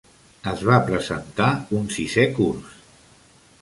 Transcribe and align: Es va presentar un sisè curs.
Es 0.51 0.63
va 0.69 0.79
presentar 0.87 1.51
un 1.83 1.87
sisè 1.99 2.29
curs. 2.43 2.77